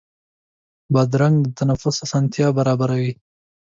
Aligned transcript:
بادرنګ 0.93 1.35
د 1.43 1.47
تنفس 1.59 1.95
اسانتیا 2.05 2.47
برابروي. 2.57 3.11